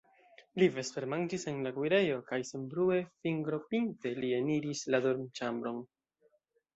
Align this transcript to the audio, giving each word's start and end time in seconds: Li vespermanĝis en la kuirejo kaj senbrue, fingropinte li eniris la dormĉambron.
Li 0.61 0.67
vespermanĝis 0.75 1.43
en 1.51 1.59
la 1.65 1.71
kuirejo 1.75 2.15
kaj 2.31 2.39
senbrue, 2.51 2.97
fingropinte 3.27 4.15
li 4.23 4.31
eniris 4.39 4.81
la 4.95 5.01
dormĉambron. 5.05 5.79